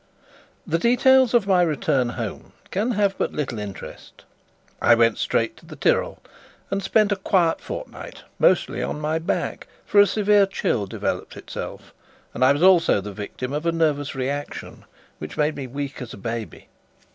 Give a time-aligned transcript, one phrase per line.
[0.65, 4.23] The details of my return home can have but little interest.
[4.81, 6.17] I went straight to the Tyrol
[6.71, 11.93] and spent a quiet fortnight mostly on my back, for a severe chill developed itself;
[12.33, 14.85] and I was also the victim of a nervous reaction,
[15.19, 16.69] which made me weak as a baby.